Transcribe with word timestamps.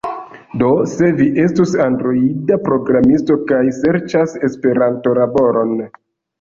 Do, 0.61 0.69
se 0.93 1.09
vi 1.19 1.27
estus 1.43 1.75
Androida 1.89 2.59
programisto 2.69 3.39
kaj 3.53 3.63
serĉas 3.83 4.37
Esperanto-laboron 4.51 5.81